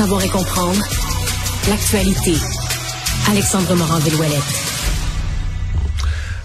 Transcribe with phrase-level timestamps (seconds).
[0.00, 0.82] Savoir et comprendre
[1.68, 2.32] l'actualité.
[3.30, 4.40] Alexandre Morand-Villouellette.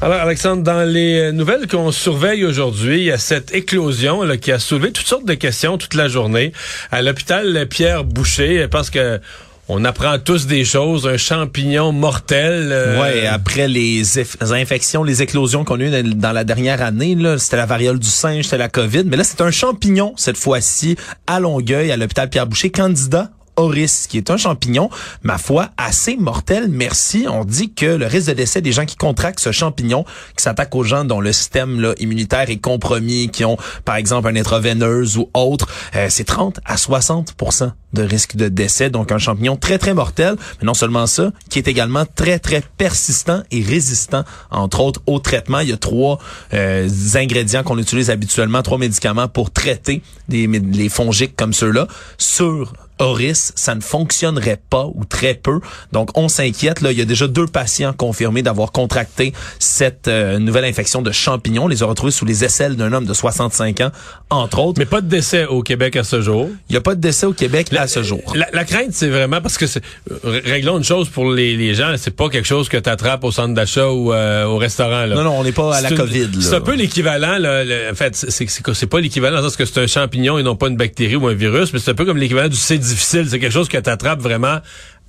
[0.00, 4.52] Alors, Alexandre, dans les nouvelles qu'on surveille aujourd'hui, il y a cette éclosion là, qui
[4.52, 6.54] a soulevé toutes sortes de questions toute la journée
[6.90, 9.20] à l'hôpital Pierre Boucher, parce que
[9.68, 12.70] on apprend tous des choses, un champignon mortel.
[12.72, 13.02] Euh...
[13.02, 14.02] Ouais, après les,
[14.40, 18.08] infections, les éclosions qu'on a eues dans la dernière année, là, c'était la variole du
[18.08, 22.30] singe, c'était la COVID, mais là c'est un champignon cette fois-ci à Longueuil, à l'hôpital
[22.30, 24.90] Pierre Boucher, candidat Oris, qui est un champignon,
[25.22, 26.68] ma foi, assez mortel.
[26.68, 27.26] Merci.
[27.28, 30.04] On dit que le risque de décès des gens qui contractent ce champignon,
[30.36, 34.36] qui s'attaque aux gens dont le système immunitaire est compromis, qui ont, par exemple, un
[34.36, 38.90] intraveineuse ou autre, euh, c'est 30 à 60% de risque de décès.
[38.90, 40.36] Donc, un champignon très, très mortel.
[40.60, 45.18] Mais non seulement ça, qui est également très, très persistant et résistant, entre autres, au
[45.18, 45.60] traitement.
[45.60, 46.18] Il y a trois
[46.54, 53.52] euh, ingrédients qu'on utilise habituellement, trois médicaments pour traiter les fongiques comme ceux-là sur Oris,
[53.56, 55.60] ça ne fonctionnerait pas ou très peu.
[55.92, 56.80] Donc, on s'inquiète.
[56.80, 61.10] Là, il y a déjà deux patients confirmés d'avoir contracté cette euh, nouvelle infection de
[61.10, 61.64] champignons.
[61.64, 63.90] On les a retrouvés sous les aisselles d'un homme de 65 ans,
[64.30, 64.78] entre autres.
[64.78, 66.48] Mais pas de décès au Québec à ce jour.
[66.68, 68.20] Il n'y a pas de décès au Québec à ce jour.
[68.34, 69.82] La, crainte, c'est vraiment parce que c'est,
[70.24, 73.32] réglons une chose pour les, les gens, c'est pas quelque chose que tu attrapes au
[73.32, 75.06] centre d'achat ou euh, au restaurant.
[75.06, 75.14] Là.
[75.14, 76.28] Non, non, on n'est pas à la COVID.
[76.40, 77.38] C'est un peu l'équivalent.
[77.38, 80.68] Là, en fait, c'est, c'est, pas l'équivalent parce que c'est un champignon et non pas
[80.68, 83.26] une bactérie ou un virus, mais c'est un peu comme l'équivalent du C difficile.
[83.28, 84.58] C'est quelque chose que tu attrapes vraiment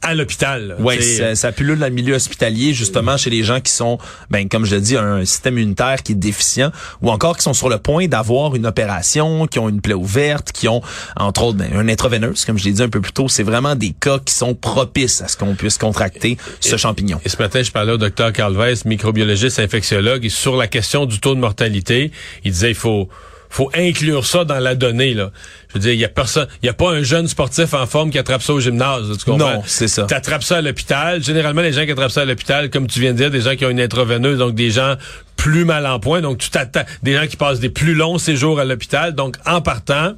[0.04, 0.76] à l'hôpital.
[0.80, 3.98] Oui, ça, ça pullule dans le milieu hospitalier, justement, chez les gens qui sont,
[4.30, 6.72] ben, comme je le dis, un système immunitaire qui est déficient,
[7.02, 10.52] ou encore qui sont sur le point d'avoir une opération, qui ont une plaie ouverte,
[10.52, 10.82] qui ont,
[11.16, 13.30] entre autres, ben, un intraveineuse, comme je l'ai dit un peu plus tôt.
[13.30, 17.22] C'est vraiment des cas qui sont propices à ce qu'on puisse contracter ce champignon.
[17.24, 21.06] Et ce matin, je parlais au docteur Carl Weiss, microbiologiste, infectiologue, et sur la question
[21.06, 22.12] du taux de mortalité,
[22.44, 23.08] il disait, il faut
[23.54, 25.32] faut inclure ça dans la donnée là.
[25.70, 27.86] Je veux dire, il y a personne, il y a pas un jeune sportif en
[27.86, 29.54] forme qui attrape ça au gymnase, tu comprends?
[29.54, 30.06] Non, c'est ça.
[30.08, 31.24] Tu attrapes ça à l'hôpital.
[31.24, 33.56] Généralement, les gens qui attrapent ça à l'hôpital, comme tu viens de dire, des gens
[33.56, 34.96] qui ont une intraveineuse, donc des gens
[35.36, 38.60] plus mal en point, donc tu t'attends des gens qui passent des plus longs séjours
[38.60, 39.14] à l'hôpital.
[39.14, 40.14] Donc en partant,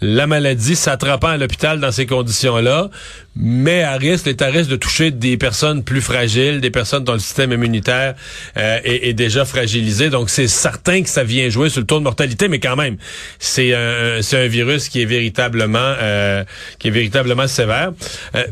[0.00, 2.90] la maladie s'attrapant à l'hôpital dans ces conditions-là,
[3.34, 7.14] mais à risque, est à risque de toucher des personnes plus fragiles, des personnes dont
[7.14, 8.14] le système immunitaire
[8.56, 10.10] euh, est, déjà fragilisé.
[10.10, 12.96] Donc, c'est certain que ça vient jouer sur le taux de mortalité, mais quand même,
[13.38, 16.44] c'est un, virus qui est véritablement, euh,
[16.78, 17.92] qui est véritablement sévère.
[18.34, 18.44] Euh,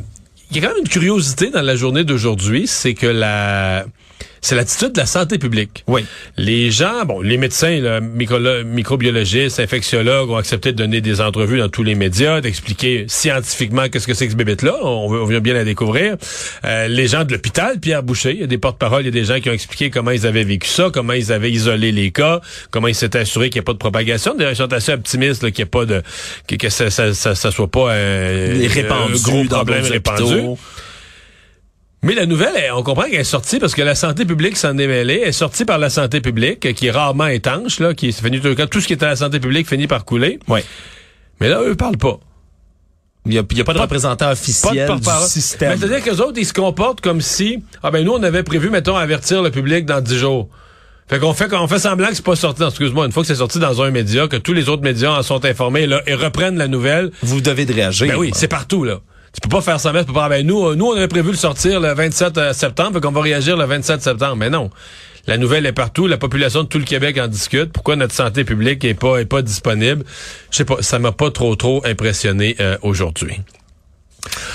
[0.50, 3.86] il y a quand même une curiosité dans la journée d'aujourd'hui, c'est que la
[4.44, 5.84] c'est l'attitude de la santé publique.
[5.86, 6.04] Oui.
[6.36, 11.70] Les gens, bon, les médecins, là, microbiologistes, infectiologues ont accepté de donner des entrevues dans
[11.70, 14.74] tous les médias, d'expliquer scientifiquement qu'est-ce que c'est que ce bébête-là.
[14.82, 16.16] On, on, vient bien la découvrir.
[16.66, 19.12] Euh, les gens de l'hôpital, Pierre Boucher, il y a des porte-paroles, il y a
[19.12, 22.10] des gens qui ont expliqué comment ils avaient vécu ça, comment ils avaient isolé les
[22.10, 24.34] cas, comment ils s'étaient assurés qu'il n'y ait pas de propagation.
[24.34, 26.02] D'ailleurs, ils sont assez optimistes qu'il n'y ait pas de
[26.46, 30.58] que, que ça, ça, ça, ça, soit pas un, répandu, un gros problème répandu.
[32.04, 34.86] Mais la nouvelle, on comprend qu'elle est sortie parce que la santé publique s'en est
[34.86, 35.20] mêlée.
[35.22, 38.80] Elle est sortie par la santé publique, qui est rarement étanche, là, qui finit tout
[38.80, 40.38] ce qui est à la santé publique finit par couler.
[40.46, 40.60] Oui.
[41.40, 42.20] Mais là, eux parlent pas.
[43.24, 45.78] Il n'y a, a, pas de représentant officiel du système.
[45.78, 48.96] C'est-à-dire qu'eux autres, ils se comportent comme si, ah ben nous, on avait prévu, mettons,
[48.96, 50.50] avertir le public dans dix jours.
[51.08, 52.62] Fait qu'on fait qu'on fait semblant que c'est pas sorti.
[52.62, 55.22] Excuse-moi, une fois que c'est sorti dans un média, que tous les autres médias en
[55.22, 57.12] sont informés là, et reprennent la nouvelle.
[57.22, 58.08] Vous devez de réagir.
[58.08, 59.00] Ben oui, c'est partout là.
[59.34, 61.30] Tu peux pas faire ça, tu peux pas ben nous, euh, nous on avait prévu
[61.30, 64.36] le sortir le 27 euh, septembre, fait qu'on va réagir le 27 septembre.
[64.36, 64.70] Mais non.
[65.26, 67.72] La nouvelle est partout, la population de tout le Québec en discute.
[67.72, 70.04] Pourquoi notre santé publique est pas est pas disponible?
[70.50, 73.40] Je sais pas, ça m'a pas trop trop impressionné euh, aujourd'hui.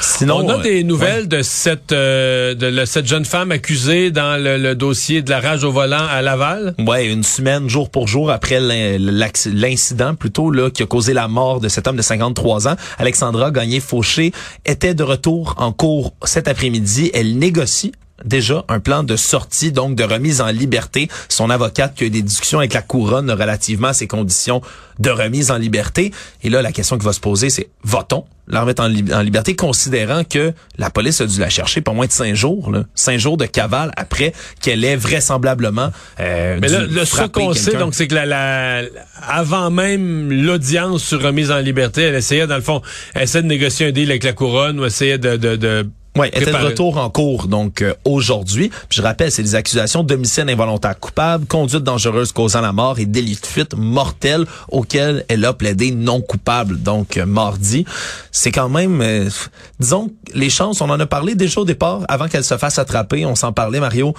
[0.01, 4.73] Sinon, on a des nouvelles de cette euh, de cette jeune femme accusée dans le,
[4.73, 6.75] dossier de la rage au volant à Laval.
[6.79, 11.59] Ouais, une semaine jour pour jour après l'incident plutôt là qui a causé la mort
[11.59, 14.31] de cet homme de 53 ans, Alexandra Gagné Fauché
[14.65, 17.11] était de retour en cours cet après-midi.
[17.13, 17.91] Elle négocie
[18.25, 21.09] déjà un plan de sortie, donc de remise en liberté.
[21.27, 24.61] Son avocate qui a eu des discussions avec la couronne relativement à ces conditions
[24.99, 26.11] de remise en liberté.
[26.43, 30.23] Et là, la question qui va se poser, c'est va-t-on la remettre en, liberté, considérant
[30.23, 33.37] que la police a dû la chercher pour moins de cinq jours, là, cinq jours
[33.37, 35.91] de cavale après qu'elle ait vraisemblablement.
[36.19, 38.81] Euh, Mais là, le ce qu'on sait, donc, c'est que la,
[39.21, 42.81] avant même l'audience sur remise en liberté, elle essayait, dans le fond,
[43.13, 46.27] elle essayait de négocier un deal avec la couronne ou essayait de, de, de oui,
[46.27, 48.71] était de retour en cours donc euh, aujourd'hui.
[48.89, 53.37] Je rappelle, c'est des accusations d'homicide involontaire coupable, conduite dangereuse causant la mort et délit
[53.39, 57.85] de fuite mortel auquel elle a plaidé non coupable, donc euh, mardi.
[58.31, 59.29] C'est quand même, euh,
[59.79, 63.25] disons, les chances, on en a parlé déjà au départ, avant qu'elle se fasse attraper,
[63.25, 64.13] on s'en parlait, Mario,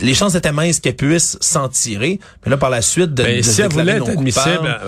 [0.00, 2.20] les chances étaient minces qu'elle puisse s'en tirer.
[2.44, 4.78] Mais là, par la suite, de, mais si elle voulait être admissible,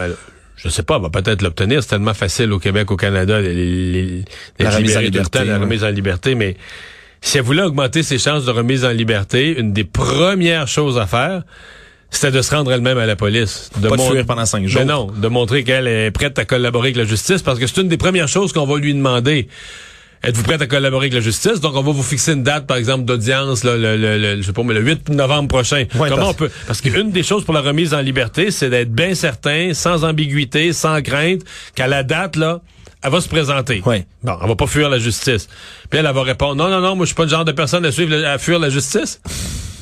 [0.56, 1.83] je sais pas, va peut-être l'obtenir.
[1.83, 4.25] C'est tellement facile au Québec, au Canada, les, les,
[4.59, 5.59] La remise en liberté, temps, la ouais.
[5.65, 6.56] remise en liberté, mais
[7.21, 11.06] si elle voulait augmenter ses chances de remise en liberté, une des premières choses à
[11.06, 11.43] faire,
[12.11, 13.71] c'était de se rendre elle-même à la police.
[13.81, 14.81] De Pas de mon- fuir pendant cinq jours.
[14.81, 17.81] Mais non, de montrer qu'elle est prête à collaborer avec la justice, parce que c'est
[17.81, 19.49] une des premières choses qu'on va lui demander.
[20.26, 21.61] Êtes-vous prête à collaborer avec la justice?
[21.61, 24.53] Donc, on va vous fixer une date, par exemple, d'audience, le, le, le- je sais
[24.53, 25.85] pas, mais le 8 novembre prochain.
[25.94, 26.50] Ouais, Comment parce- on peut...
[26.67, 30.73] Parce qu'une des choses pour la remise en liberté, c'est d'être bien certain, sans ambiguïté,
[30.73, 31.43] sans crainte,
[31.75, 32.61] qu'à la date, là,
[33.03, 33.82] elle va se présenter.
[33.85, 34.06] Ouais.
[34.23, 35.47] Bon, elle va pas fuir la justice.
[35.91, 37.53] Puis elle, elle va répondre, non, non, non, moi, je suis pas le genre de
[37.53, 39.20] personne à suivre, à fuir la justice.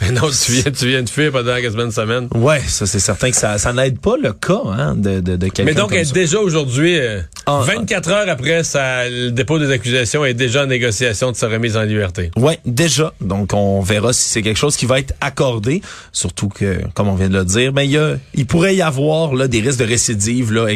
[0.03, 2.29] Mais non, tu viens, tu viens de fuir pendant quasiment une semaine.
[2.35, 5.47] Ouais, ça c'est certain que ça, ça n'aide pas le cas hein, de, de, de
[5.49, 6.13] quelqu'un Mais donc, comme elle est ça.
[6.15, 10.67] déjà aujourd'hui, euh, Ah, 24 heures après sa, le dépôt des accusations, est déjà en
[10.67, 12.31] négociation de sa remise en liberté.
[12.37, 13.13] Ouais, déjà.
[13.21, 15.83] Donc, on verra si c'est quelque chose qui va être accordé.
[16.13, 18.83] Surtout que, comme on vient de le dire, ben, il, y a, il pourrait y
[18.83, 20.67] avoir là, des risques de récidive là,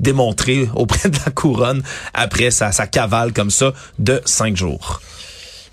[0.00, 1.82] démontrés auprès de la couronne
[2.14, 5.00] après sa, sa cavale comme ça de cinq jours.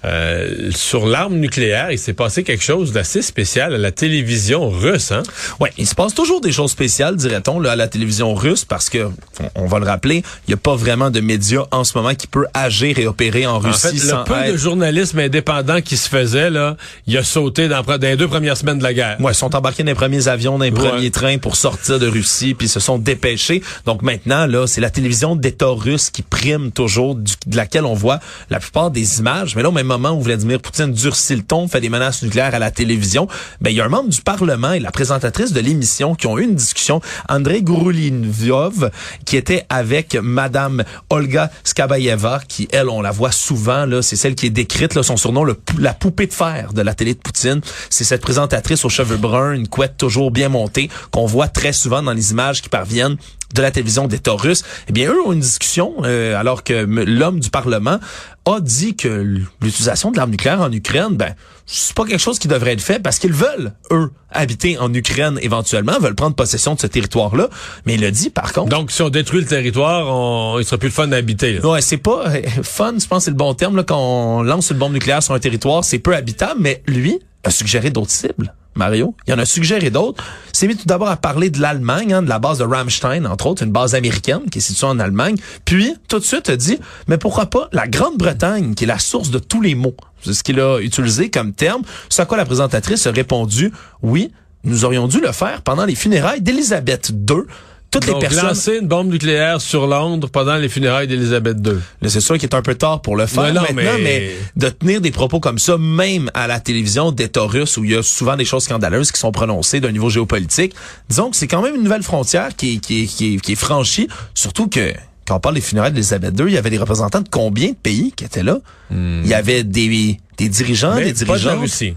[0.06, 5.12] Euh, sur l'arme nucléaire, il s'est passé quelque chose d'assez spécial à la télévision russe.
[5.12, 5.24] Hein?
[5.60, 9.10] Ouais, il se passe toujours des choses spéciales, dirait-on, à la télévision russe, parce que,
[9.56, 12.16] on, on va le rappeler, il n'y a pas vraiment de médias en ce moment
[12.16, 14.52] qui peut agir et opérer en En Russie fait, sans le peu être...
[14.54, 18.56] de journalisme indépendant qui se faisait, là, il a sauté dans, dans les deux premières
[18.56, 19.18] semaines de la guerre.
[19.20, 20.90] Ouais, ils sont embarqués dans les premiers avions, dans les Ouais.
[20.90, 23.62] premiers trains pour sortir de Russie, puis ils se sont dépêchés.
[23.86, 27.96] Donc maintenant, là, c'est la télévision d'État russe qui prime toujours, du- de laquelle on
[27.96, 28.20] voit
[28.50, 29.56] la plupart des images.
[29.58, 32.60] Mais là, même moment où Vladimir Poutine durcit le ton, fait des menaces nucléaires à
[32.60, 33.28] la télévision,
[33.60, 36.38] ben il y a un membre du Parlement et la présentatrice de l'émission qui ont
[36.38, 38.92] eu une discussion, Andrei Gouroulinov,
[39.26, 44.36] qui était avec Madame Olga Skabayeva, qui, elle, on la voit souvent, là, c'est celle
[44.36, 45.44] qui est décrite, là, son surnom,
[45.80, 47.62] la poupée de fer de la télé de Poutine.
[47.90, 52.04] C'est cette présentatrice aux cheveux bruns, une couette toujours bien montée, qu'on voit très souvent
[52.04, 53.18] dans les images qui parviennent
[53.56, 54.64] de la télévision d'État russe.
[54.88, 58.00] Eh bien, eux ont une discussion, euh, alors que l'homme du Parlement
[58.46, 61.36] a dit que l'utilisation de l'arme nucléaire en Ukraine, ben,
[61.66, 65.40] c'est pas quelque chose qui devrait être fait parce qu'ils veulent, eux, habiter en Ukraine
[65.42, 67.50] éventuellement, veulent prendre possession de ce territoire-là.
[67.86, 70.78] Mais il a dit, par contre, Donc, si on détruit le territoire, on, il sera
[70.78, 71.60] plus le fun d'habiter.
[71.62, 74.44] Ouais, c'est pas euh, fun, je pense que c'est le bon terme là, quand on
[74.44, 78.12] lance une bombe nucléaire sur un territoire, c'est peu habitable, mais lui a suggéré d'autres
[78.12, 78.54] cibles.
[78.80, 80.24] Mario, il en a suggéré d'autres.
[80.52, 83.26] Il s'est mis tout d'abord à parler de l'Allemagne, hein, de la base de Ramstein,
[83.26, 85.36] entre autres, une base américaine qui est située en Allemagne.
[85.66, 89.30] Puis, tout de suite, a dit, mais pourquoi pas la Grande-Bretagne, qui est la source
[89.30, 89.96] de tous les mots.
[90.24, 91.84] C'est ce qu'il a utilisé comme terme.
[92.10, 93.72] Ce à quoi la présentatrice a répondu,
[94.02, 94.32] oui,
[94.64, 97.44] nous aurions dû le faire pendant les funérailles d'Élisabeth II.
[97.92, 98.48] Toutes Donc, les personnes...
[98.50, 101.74] lancer une bombe nucléaire sur Londres pendant les funérailles d'Élisabeth II.
[102.02, 104.00] Là, c'est sûr qu'il est un peu tard pour le faire non, maintenant, mais...
[104.04, 107.92] mais- de tenir des propos comme ça, même à la télévision d'État russe, où il
[107.92, 110.76] y a souvent des choses scandaleuses qui sont prononcées d'un niveau géopolitique,
[111.10, 113.52] disons que c'est quand même une nouvelle frontière qui est, qui est, qui est, qui
[113.54, 114.94] est franchie, surtout que
[115.28, 117.76] quand on parle des funérailles d'Élisabeth II, il y avait des représentants de combien de
[117.76, 118.58] pays qui étaient là?
[118.92, 121.62] Il y avait des, des dirigeants, Mais des pas de la dirigeants.
[121.62, 121.94] Russie.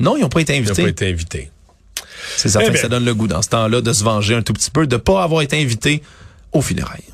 [0.00, 0.82] Non, ils n'ont pas été Il n'a invités.
[0.82, 1.50] pas été invité.
[2.36, 4.42] C'est certain Eh que ça donne le goût dans ce temps-là de se venger un
[4.42, 6.02] tout petit peu, de pas avoir été invité
[6.52, 7.04] aux funérailles.